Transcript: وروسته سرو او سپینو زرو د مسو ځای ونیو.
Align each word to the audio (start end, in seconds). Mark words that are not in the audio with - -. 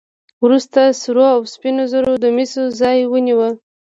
وروسته 0.43 0.79
سرو 1.01 1.25
او 1.35 1.39
سپینو 1.53 1.83
زرو 1.93 2.11
د 2.23 2.25
مسو 2.35 2.63
ځای 2.79 2.97
ونیو. 3.11 3.49